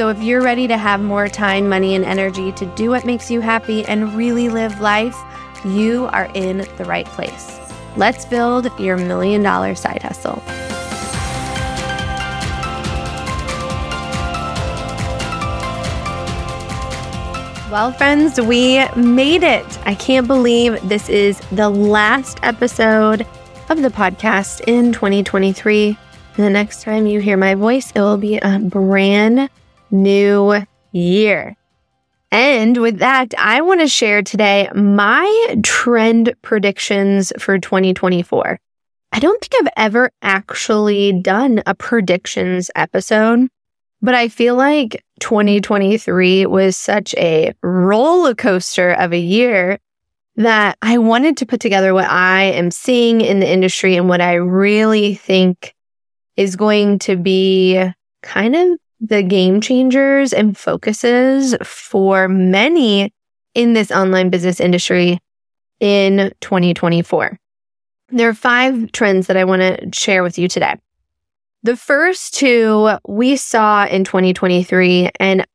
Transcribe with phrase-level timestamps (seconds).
[0.00, 3.30] So, if you're ready to have more time, money, and energy to do what makes
[3.30, 5.14] you happy and really live life,
[5.62, 7.60] you are in the right place.
[7.98, 10.42] Let's build your million dollar side hustle.
[17.70, 19.86] Well, friends, we made it.
[19.86, 23.26] I can't believe this is the last episode
[23.68, 25.98] of the podcast in 2023.
[26.36, 29.50] the next time you hear my voice, it will be a brand
[29.90, 31.56] new year.
[32.32, 38.60] And with that, I want to share today my trend predictions for 2024.
[39.12, 43.48] I don't think I've ever actually done a predictions episode,
[44.00, 49.78] but I feel like 2023 was such a roller coaster of a year
[50.36, 54.20] that I wanted to put together what I am seeing in the industry and what
[54.20, 55.74] I really think
[56.36, 57.82] is going to be
[58.22, 63.12] kind of the game changers and focuses for many
[63.54, 65.18] in this online business industry
[65.80, 67.38] in 2024.
[68.10, 70.74] There are five trends that I want to share with you today.
[71.62, 75.46] The first two we saw in 2023, and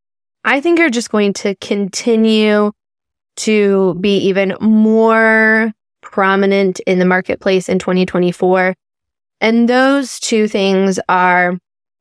[0.43, 2.71] I think are just going to continue
[3.37, 8.75] to be even more prominent in the marketplace in 2024.
[9.41, 11.57] And those two things are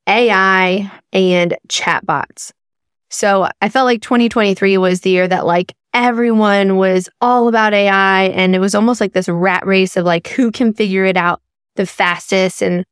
[0.07, 2.53] AI and chatbots.
[3.11, 8.25] So I felt like 2023 was the year that like everyone was all about AI
[8.25, 11.41] and it was almost like this rat race of like who can figure it out
[11.77, 12.85] the fastest and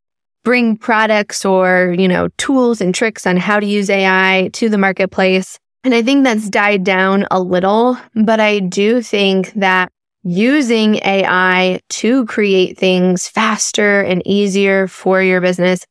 [0.45, 4.79] bring products or, you know, tools and tricks on how to use AI to the
[4.79, 5.59] marketplace.
[5.85, 9.91] And I think that's died down a little, but I do think that
[10.23, 15.85] using AI to create things faster and easier for your business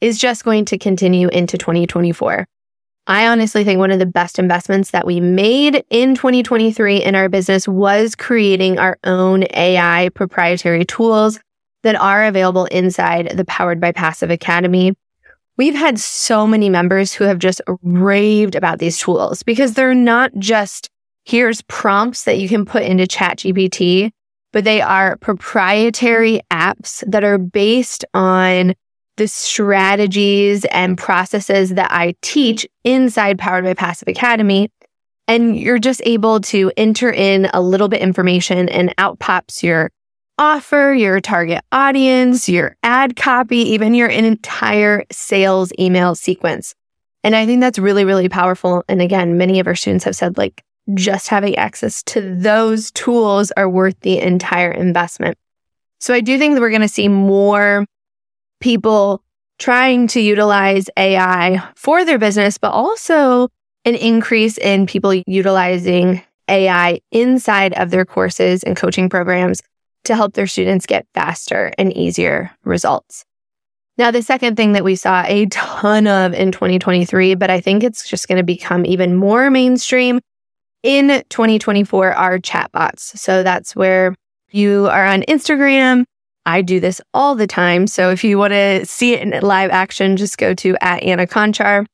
[0.00, 2.46] is just going to continue into 2024.
[3.08, 7.28] I honestly think one of the best investments that we made in 2023 in our
[7.28, 11.38] business was creating our own AI proprietary tools
[11.84, 14.92] that are available inside the Powered by Passive Academy.
[15.56, 20.32] We've had so many members who have just raved about these tools because they're not
[20.38, 20.90] just
[21.24, 24.10] here's prompts that you can put into ChatGPT,
[24.52, 28.74] but they are proprietary apps that are based on
[29.16, 34.70] the strategies and processes that I teach inside Powered by Passive Academy.
[35.28, 39.90] And you're just able to enter in a little bit information and out pops your
[40.38, 46.74] offer, your target audience, your ad copy, even your entire sales email sequence.
[47.24, 48.84] And I think that's really, really powerful.
[48.88, 50.62] And again, many of our students have said like
[50.94, 55.36] just having access to those tools are worth the entire investment.
[55.98, 57.84] So I do think that we're going to see more
[58.60, 59.22] people
[59.58, 63.48] trying to utilize AI for their business, but also
[63.84, 69.62] an increase in people utilizing AI inside of their courses and coaching programs
[70.04, 73.24] to help their students get faster and easier results.
[73.98, 77.82] Now, the second thing that we saw a ton of in 2023, but I think
[77.82, 80.20] it's just going to become even more mainstream
[80.82, 83.00] in 2024 are chatbots.
[83.18, 84.14] So that's where
[84.50, 86.04] you are on Instagram
[86.46, 87.86] I do this all the time.
[87.86, 91.26] So if you want to see it in live action, just go to at Anna
[91.26, 91.84] Conchar.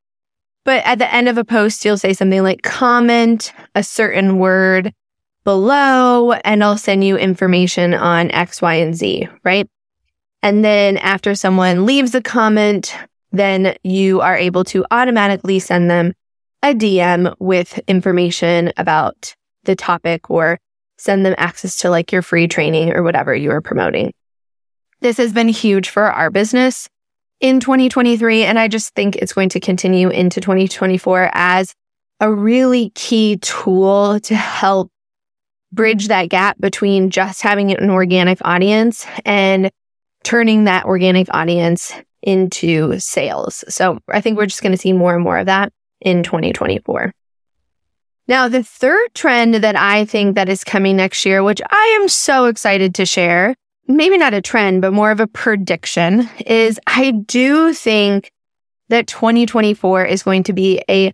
[0.65, 4.93] But at the end of a post, you'll say something like comment a certain word
[5.45, 9.69] below and I'll send you information on X, Y, and Z, right?
[10.43, 12.95] And then after someone leaves a comment,
[13.33, 16.13] then you are able to automatically send them
[16.63, 19.35] a DM with information about
[19.65, 20.61] the topic or
[20.97, 24.13] send them access to like your free training or whatever you are promoting.
[25.03, 26.89] This has been huge for our business
[27.41, 28.45] in 2023.
[28.45, 31.75] And I just think it's going to continue into 2024 as
[32.21, 34.93] a really key tool to help
[35.73, 39.73] bridge that gap between just having an organic audience and
[40.23, 43.65] turning that organic audience into sales.
[43.69, 47.13] So I think we're just going to see more and more of that in 2024.
[48.29, 52.09] Now, the third trend that I think that is coming next year, which I am
[52.09, 53.57] so excited to share,
[53.87, 58.31] maybe not a trend, but more of a prediction is I do think
[58.89, 61.13] that 2024 is going to be a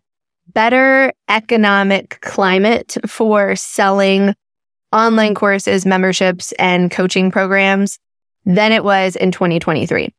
[0.49, 4.35] better economic climate for selling
[4.93, 7.99] online courses, memberships, and coaching programs
[8.45, 10.13] than it was in 2023.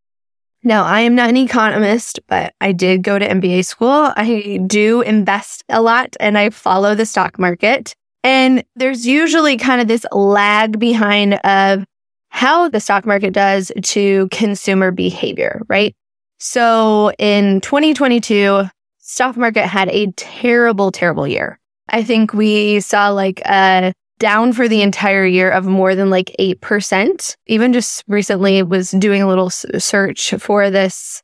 [0.64, 4.12] Now, I am not an economist, but I did go to MBA school.
[4.16, 7.96] I do invest a lot and I follow the stock market.
[8.24, 11.86] And there's usually kind of this lag behind of
[12.30, 15.96] how the stock market does to consumer behavior, right?
[16.38, 18.64] So in 2022,
[19.00, 21.60] stock market had a terrible, terrible year.
[21.90, 26.36] I think we saw like a down for the entire year of more than like
[26.40, 27.36] 8%.
[27.48, 31.24] Even just recently was doing a little search for this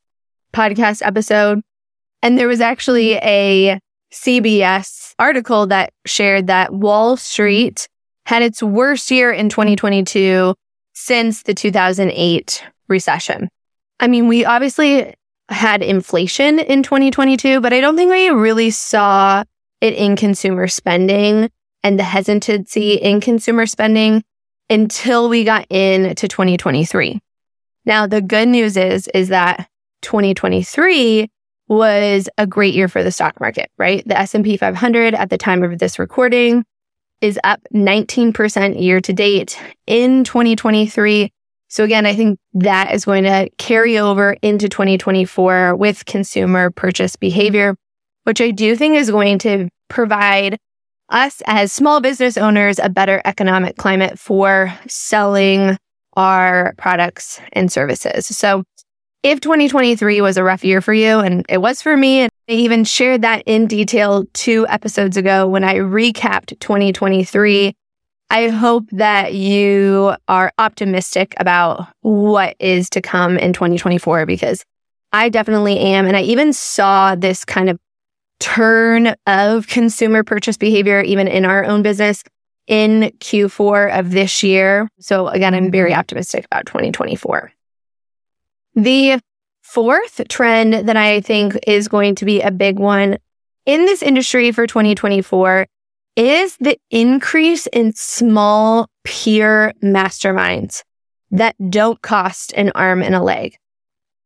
[0.54, 1.62] podcast episode.
[2.22, 3.80] And there was actually a
[4.12, 7.88] CBS article that shared that Wall Street
[8.26, 10.56] had its worst year in 2022
[10.96, 13.50] since the 2008 recession.
[14.00, 15.14] I mean, we obviously
[15.50, 19.44] had inflation in 2022, but I don't think we really saw
[19.82, 21.50] it in consumer spending
[21.84, 24.24] and the hesitancy in consumer spending
[24.70, 27.20] until we got into 2023.
[27.86, 29.70] Now, the good news is, is that
[30.02, 31.30] 2023
[31.68, 34.04] was a great year for the stock market, right?
[34.08, 36.66] The S&P 500 at the time of this recording
[37.22, 41.32] is up 19% year to date in 2023.
[41.68, 47.16] So again, I think that is going to carry over into 2024 with consumer purchase
[47.16, 47.76] behavior,
[48.24, 50.58] which I do think is going to provide
[51.10, 55.78] us as small business owners a better economic climate for selling
[56.16, 58.26] our products and services.
[58.28, 58.64] So
[59.24, 62.84] if 2023 was a rough year for you, and it was for me, I even
[62.84, 67.76] shared that in detail two episodes ago when I recapped 2023,
[68.30, 74.64] I hope that you are optimistic about what is to come in 2024 because
[75.12, 76.06] I definitely am.
[76.06, 77.80] And I even saw this kind of
[78.40, 82.24] turn of consumer purchase behavior, even in our own business
[82.68, 84.88] in Q4 of this year.
[85.00, 86.00] So again, I'm very mm-hmm.
[86.00, 87.52] optimistic about 2024.
[88.76, 89.20] The
[89.76, 93.18] fourth trend that I think is going to be a big one
[93.66, 95.68] in this industry for 2024
[96.16, 100.84] is the increase in small peer masterminds
[101.32, 103.58] that don't cost an arm and a leg.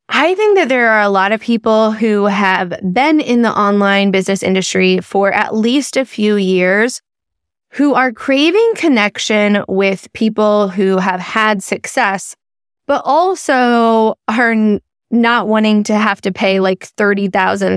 [0.07, 4.11] I think that there are a lot of people who have been in the online
[4.11, 7.01] business industry for at least a few years
[7.71, 12.35] who are craving connection with people who have had success,
[12.85, 14.79] but also are
[15.11, 17.31] not wanting to have to pay like $30,000,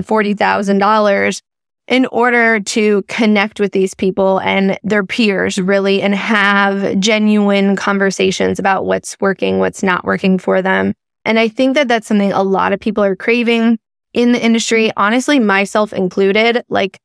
[0.04, 1.42] $40,000
[1.88, 8.58] in order to connect with these people and their peers really and have genuine conversations
[8.58, 10.94] about what's working, what's not working for them.
[11.24, 13.78] And I think that that's something a lot of people are craving
[14.12, 16.64] in the industry, honestly, myself included.
[16.68, 16.98] Like,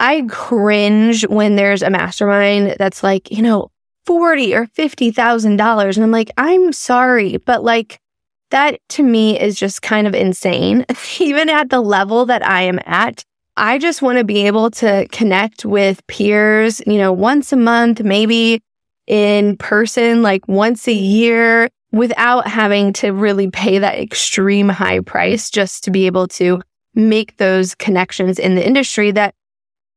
[0.00, 3.70] I cringe when there's a mastermind that's like, you know,
[4.06, 8.00] forty or fifty thousand dollars, and I'm like, I'm sorry, but like
[8.50, 10.84] that to me is just kind of insane.
[11.20, 13.24] Even at the level that I am at,
[13.56, 18.02] I just want to be able to connect with peers, you know, once a month,
[18.02, 18.62] maybe
[19.06, 25.50] in person, like once a year, without having to really pay that extreme high price
[25.50, 26.62] just to be able to
[26.94, 29.34] make those connections in the industry that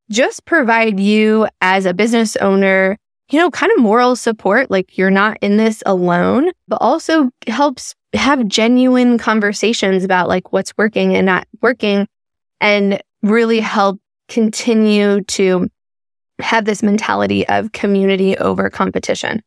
[0.10, 2.98] just provide you as a business owner,
[3.32, 4.70] you know, kind of moral support.
[4.70, 10.74] Like you're not in this alone, but also helps have genuine conversations about like what's
[10.78, 12.08] working and not working
[12.60, 15.70] and really help continue to
[16.40, 19.42] have this mentality of community over competition.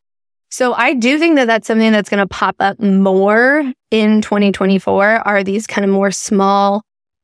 [0.48, 5.04] So I do think that that's something that's going to pop up more in 2024
[5.04, 6.82] are these kind of more small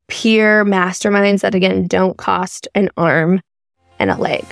[0.09, 3.40] peer masterminds that again don't cost an arm
[4.00, 4.45] and a leg.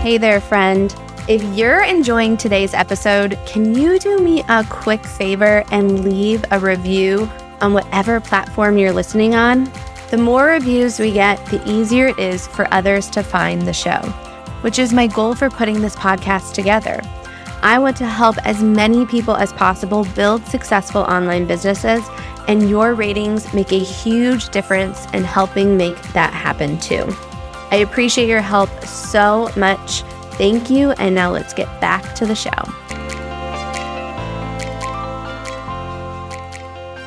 [0.00, 0.94] Hey there, friend.
[1.28, 6.60] If you're enjoying today's episode, can you do me a quick favor and leave a
[6.60, 7.28] review
[7.60, 9.70] on whatever platform you're listening on?
[10.10, 14.00] The more reviews we get, the easier it is for others to find the show
[14.66, 17.00] which is my goal for putting this podcast together.
[17.62, 22.04] I want to help as many people as possible build successful online businesses,
[22.48, 27.06] and your ratings make a huge difference in helping make that happen too.
[27.70, 30.02] I appreciate your help so much.
[30.36, 32.50] Thank you, and now let's get back to the show.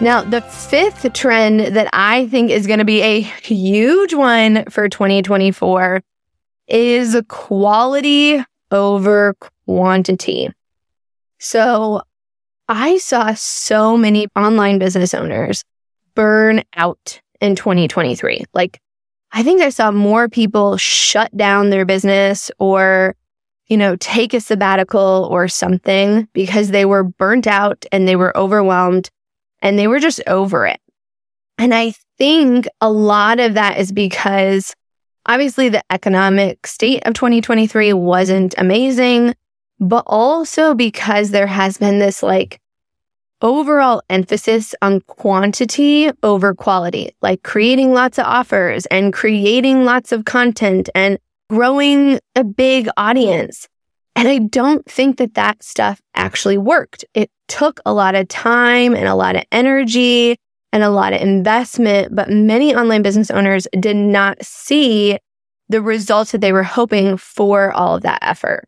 [0.01, 4.87] Now, the fifth trend that I think is going to be a huge one for
[4.87, 6.01] 2024
[6.67, 9.35] is quality over
[9.65, 10.49] quantity.
[11.37, 12.01] So
[12.67, 15.63] I saw so many online business owners
[16.15, 18.45] burn out in 2023.
[18.53, 18.79] Like,
[19.31, 23.15] I think I saw more people shut down their business or,
[23.67, 28.35] you know, take a sabbatical or something because they were burnt out and they were
[28.35, 29.09] overwhelmed
[29.61, 30.79] and they were just over it.
[31.57, 34.75] And I think a lot of that is because
[35.25, 39.35] obviously the economic state of 2023 wasn't amazing,
[39.79, 42.59] but also because there has been this like
[43.41, 50.25] overall emphasis on quantity over quality, like creating lots of offers and creating lots of
[50.25, 51.17] content and
[51.49, 53.67] growing a big audience.
[54.15, 57.05] And I don't think that that stuff actually worked.
[57.13, 60.35] It took a lot of time and a lot of energy
[60.71, 65.17] and a lot of investment, but many online business owners did not see
[65.69, 68.67] the results that they were hoping for all of that effort.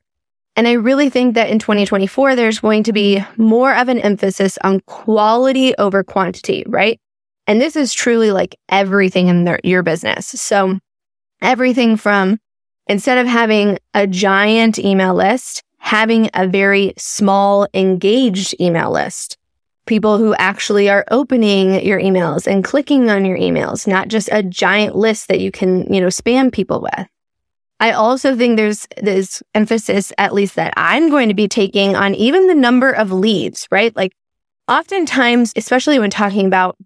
[0.61, 4.59] And I really think that in 2024, there's going to be more of an emphasis
[4.63, 6.99] on quality over quantity, right?
[7.47, 10.27] And this is truly like everything in their, your business.
[10.27, 10.77] So
[11.41, 12.37] everything from
[12.85, 19.39] instead of having a giant email list, having a very small engaged email list.
[19.87, 24.43] People who actually are opening your emails and clicking on your emails, not just a
[24.43, 27.07] giant list that you can, you know, spam people with.
[27.81, 32.13] I also think there's this emphasis, at least that I'm going to be taking on
[32.13, 33.93] even the number of leads, right?
[33.95, 34.13] Like
[34.67, 36.77] oftentimes, especially when talking about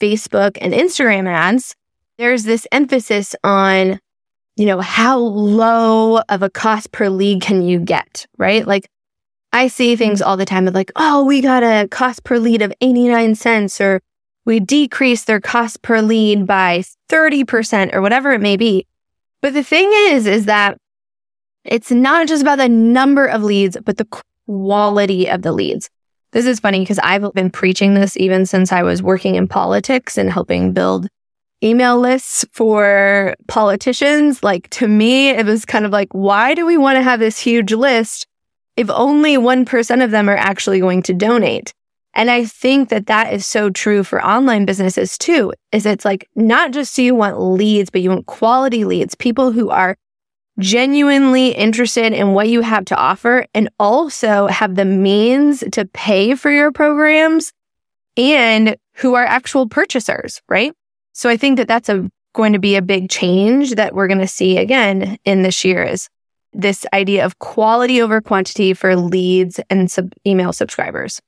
[0.00, 1.76] Facebook and Instagram ads,
[2.16, 4.00] there's this emphasis on,
[4.56, 8.66] you know, how low of a cost per lead can you get, right?
[8.66, 8.88] Like
[9.52, 12.62] I see things all the time of like, oh, we got a cost per lead
[12.62, 14.00] of 89 cents or
[14.46, 18.86] we decrease their cost per lead by 30% or whatever it may be.
[19.40, 20.78] But the thing is, is that
[21.64, 24.08] it's not just about the number of leads, but the
[24.46, 25.90] quality of the leads.
[26.32, 30.18] This is funny because I've been preaching this even since I was working in politics
[30.18, 31.08] and helping build
[31.62, 34.42] email lists for politicians.
[34.42, 37.38] Like to me, it was kind of like, why do we want to have this
[37.38, 38.26] huge list
[38.76, 41.72] if only 1% of them are actually going to donate?
[42.18, 46.28] And I think that that is so true for online businesses too, is it's like
[46.34, 49.96] not just do you want leads, but you want quality leads, people who are
[50.58, 56.34] genuinely interested in what you have to offer and also have the means to pay
[56.34, 57.52] for your programs
[58.16, 60.74] and who are actual purchasers, right?
[61.12, 64.18] So I think that that's a going to be a big change that we're going
[64.18, 66.08] to see again in this year is
[66.52, 71.20] this idea of quality over quantity for leads and sub- email subscribers.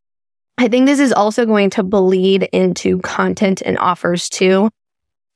[0.61, 4.69] I think this is also going to bleed into content and offers too.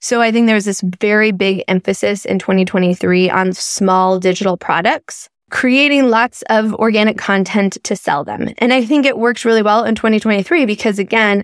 [0.01, 6.11] So I think there's this very big emphasis in 2023 on small digital products, creating
[6.11, 8.51] lots of organic content to sell them.
[8.59, 11.43] And I think it works really well in 2023 because again,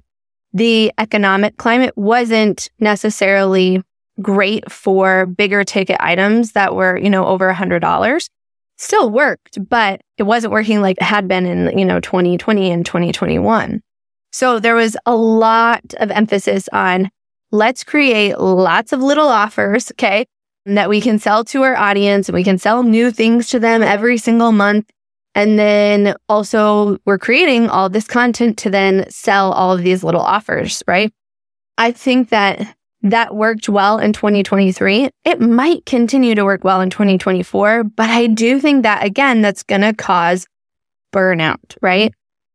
[0.52, 3.82] the economic climate wasn't necessarily
[4.20, 8.28] great for bigger ticket items that were, you know, over a hundred dollars
[8.80, 12.84] still worked, but it wasn't working like it had been in, you know, 2020 and
[12.84, 13.82] 2021.
[14.32, 17.10] So there was a lot of emphasis on
[17.52, 20.26] let's create lots of little offers, okay,
[20.66, 23.82] that we can sell to our audience and we can sell new things to them
[23.82, 24.88] every single month.
[25.34, 30.20] And then also we're creating all this content to then sell all of these little
[30.20, 31.12] offers, right?
[31.78, 35.10] I think that that worked well in 2023.
[35.24, 39.62] It might continue to work well in 2024, but I do think that again, that's
[39.62, 40.46] going to cause
[41.12, 42.12] burnout, right?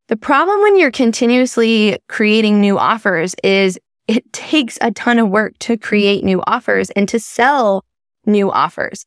[0.08, 5.58] The problem when you're continuously creating new offers is it takes a ton of work
[5.60, 7.84] to create new offers and to sell
[8.24, 9.04] new offers.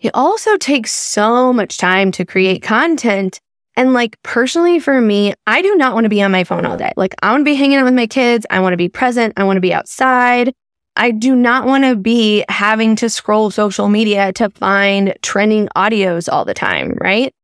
[0.00, 3.40] It also takes so much time to create content.
[3.76, 6.76] And like personally for me, I do not want to be on my phone all
[6.76, 6.92] day.
[6.96, 8.44] Like I want to be hanging out with my kids.
[8.50, 9.34] I want to be present.
[9.36, 10.52] I want to be outside.
[11.02, 16.32] I do not want to be having to scroll social media to find trending audios
[16.32, 17.34] all the time, right?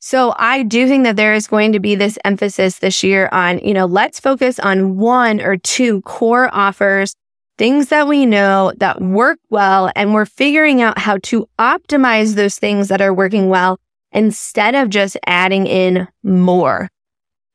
[0.00, 3.60] So I do think that there is going to be this emphasis this year on,
[3.60, 7.14] you know, let's focus on one or two core offers,
[7.58, 12.58] things that we know that work well, and we're figuring out how to optimize those
[12.58, 13.78] things that are working well
[14.10, 16.88] instead of just adding in more.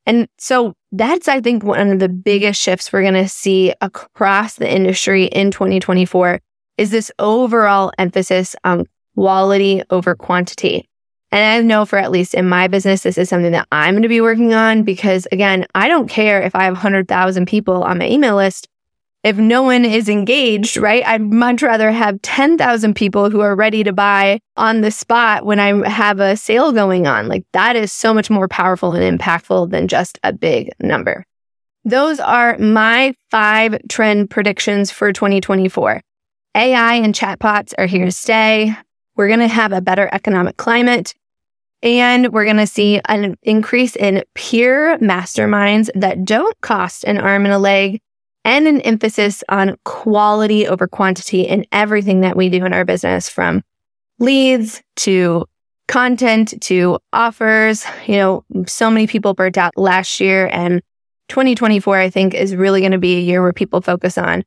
[0.06, 4.54] And so that's, I think, one of the biggest shifts we're going to see across
[4.54, 6.40] the industry in 2024
[6.76, 10.88] is this overall emphasis on quality over quantity.
[11.32, 14.02] And I know for at least in my business, this is something that I'm going
[14.02, 17.98] to be working on because again, I don't care if I have 100,000 people on
[17.98, 18.68] my email list.
[19.26, 21.04] If no one is engaged, right?
[21.04, 25.58] I'd much rather have 10,000 people who are ready to buy on the spot when
[25.58, 27.26] I have a sale going on.
[27.26, 31.24] Like that is so much more powerful and impactful than just a big number.
[31.84, 36.00] Those are my five trend predictions for 2024.
[36.54, 38.76] AI and chatbots are here to stay.
[39.16, 41.16] We're going to have a better economic climate.
[41.82, 47.44] And we're going to see an increase in peer masterminds that don't cost an arm
[47.44, 48.00] and a leg
[48.46, 53.28] and an emphasis on quality over quantity in everything that we do in our business
[53.28, 53.60] from
[54.20, 55.44] leads to
[55.88, 57.84] content to offers.
[58.06, 60.80] You know, so many people burnt out last year and
[61.28, 64.44] 2024, I think is really going to be a year where people focus on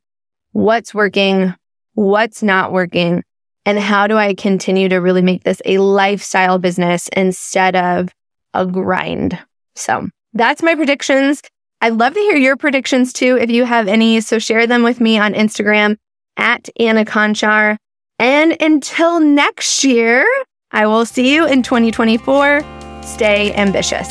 [0.54, 1.54] what's working,
[1.94, 3.22] what's not working,
[3.66, 8.16] and how do I continue to really make this a lifestyle business instead of
[8.54, 9.38] a grind.
[9.76, 11.42] So that's my predictions.
[11.82, 14.20] I'd love to hear your predictions too if you have any.
[14.20, 15.96] So share them with me on Instagram
[16.36, 17.78] at Anna Conchar.
[18.18, 20.28] And until next year,
[20.72, 22.62] I will see you in 2024.
[23.02, 24.10] Stay ambitious.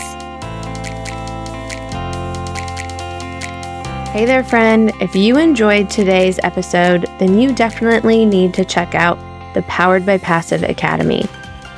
[4.13, 4.91] Hey there, friend.
[5.03, 9.19] If you enjoyed today's episode, then you definitely need to check out
[9.53, 11.27] the Powered by Passive Academy.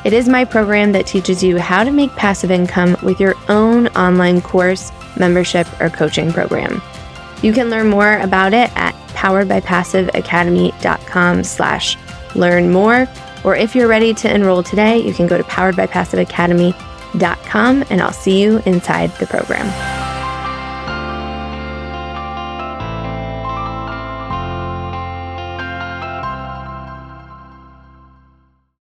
[0.04, 3.88] It is my program that teaches you how to make passive income with your own
[3.88, 6.80] online course membership, or coaching program.
[7.42, 11.96] You can learn more about it at poweredbypassiveacademy.com slash
[12.34, 13.08] learn more.
[13.44, 18.40] Or if you're ready to enroll today, you can go to poweredbypassiveacademy.com and I'll see
[18.40, 19.99] you inside the program.